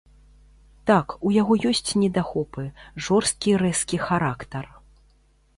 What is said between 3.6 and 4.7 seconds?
рэзкі характар.